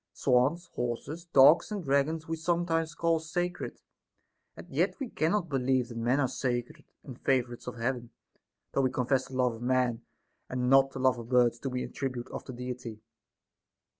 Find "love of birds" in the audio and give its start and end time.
10.99-11.59